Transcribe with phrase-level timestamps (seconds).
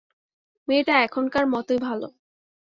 [0.67, 2.07] মেয়েটা এখানকার মতই ভালো।